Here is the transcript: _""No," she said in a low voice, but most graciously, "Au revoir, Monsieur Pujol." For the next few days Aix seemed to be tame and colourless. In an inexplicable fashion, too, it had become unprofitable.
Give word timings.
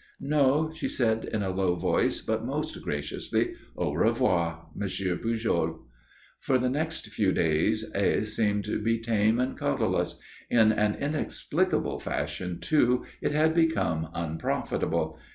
_""No," 0.18 0.72
she 0.74 0.88
said 0.88 1.26
in 1.26 1.42
a 1.42 1.50
low 1.54 1.74
voice, 1.74 2.22
but 2.22 2.42
most 2.42 2.74
graciously, 2.80 3.52
"Au 3.76 3.92
revoir, 3.92 4.66
Monsieur 4.74 5.14
Pujol." 5.18 5.80
For 6.40 6.56
the 6.58 6.70
next 6.70 7.08
few 7.08 7.32
days 7.32 7.84
Aix 7.94 8.34
seemed 8.34 8.64
to 8.64 8.80
be 8.80 8.98
tame 8.98 9.38
and 9.38 9.58
colourless. 9.58 10.18
In 10.48 10.72
an 10.72 10.94
inexplicable 10.94 11.98
fashion, 11.98 12.60
too, 12.60 13.04
it 13.20 13.32
had 13.32 13.52
become 13.52 14.08
unprofitable. 14.14 15.18